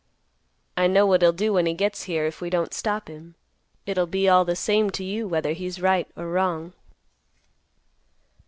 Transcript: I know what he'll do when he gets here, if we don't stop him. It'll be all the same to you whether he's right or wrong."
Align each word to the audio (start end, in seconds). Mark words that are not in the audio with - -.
I 0.75 0.87
know 0.87 1.05
what 1.05 1.21
he'll 1.21 1.31
do 1.31 1.53
when 1.53 1.67
he 1.67 1.75
gets 1.75 2.05
here, 2.05 2.25
if 2.25 2.41
we 2.41 2.49
don't 2.49 2.73
stop 2.73 3.07
him. 3.07 3.35
It'll 3.85 4.07
be 4.07 4.27
all 4.27 4.43
the 4.43 4.55
same 4.55 4.89
to 4.89 5.03
you 5.03 5.27
whether 5.27 5.51
he's 5.51 5.79
right 5.79 6.09
or 6.15 6.27
wrong." 6.29 6.73